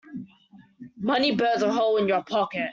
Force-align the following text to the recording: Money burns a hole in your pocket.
Money 0.97 1.35
burns 1.35 1.61
a 1.61 1.71
hole 1.71 1.97
in 1.97 2.07
your 2.07 2.23
pocket. 2.23 2.69